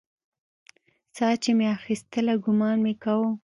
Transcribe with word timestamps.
ساه 1.15 1.35
چې 1.43 1.51
مې 1.57 1.67
اخيستله 1.77 2.33
ګومان 2.43 2.77
مې 2.85 2.93
کاوه. 3.03 3.29